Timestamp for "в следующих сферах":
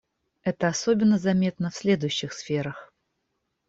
1.69-2.91